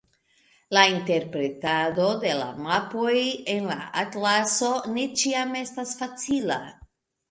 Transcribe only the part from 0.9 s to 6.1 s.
interpretado de la mapoj en la atlaso ne ĉiam estas